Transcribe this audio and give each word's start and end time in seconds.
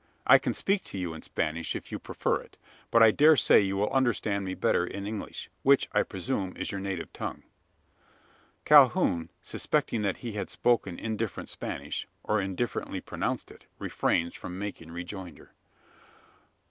I 0.25 0.39
can 0.39 0.55
speak 0.55 0.83
to 0.85 0.97
you 0.97 1.13
in 1.13 1.21
Spanish, 1.21 1.75
if 1.75 1.91
you 1.91 1.99
prefer 1.99 2.41
it; 2.41 2.57
but 2.89 3.03
I 3.03 3.11
dare 3.11 3.37
say 3.37 3.59
you 3.59 3.77
will 3.77 3.91
understand 3.91 4.43
me 4.45 4.55
better 4.55 4.83
in 4.83 5.05
English: 5.05 5.51
which, 5.61 5.87
I 5.93 6.01
presume, 6.01 6.57
is 6.57 6.71
your 6.71 6.81
native 6.81 7.13
tongue?" 7.13 7.43
Calhoun, 8.65 9.29
suspecting 9.43 10.01
that 10.01 10.17
he 10.25 10.31
had 10.31 10.49
spoken 10.49 10.97
indifferent 10.97 11.49
Spanish, 11.49 12.07
or 12.23 12.41
indifferently 12.41 12.99
pronounced 12.99 13.51
it, 13.51 13.67
refrains 13.77 14.33
from 14.33 14.57
making 14.57 14.89
rejoinder. 14.91 15.53